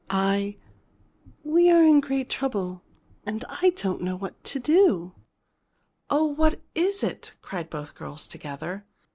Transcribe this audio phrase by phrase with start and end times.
[0.09, 0.55] I
[1.43, 2.81] we are in great trouble
[3.23, 5.13] and I don't know what to do."
[6.09, 8.83] "Oh, what is it?" cried both girls together.